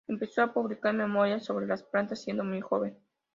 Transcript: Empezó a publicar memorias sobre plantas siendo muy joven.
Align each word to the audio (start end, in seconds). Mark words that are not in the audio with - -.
Empezó 0.07 0.41
a 0.41 0.51
publicar 0.51 0.95
memorias 0.95 1.45
sobre 1.45 1.67
plantas 1.91 2.23
siendo 2.23 2.43
muy 2.43 2.59
joven. 2.59 2.97